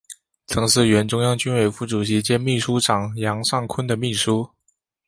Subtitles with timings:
[0.47, 4.49] 曾是原中央军委副主席兼秘书长杨尚昆的秘书。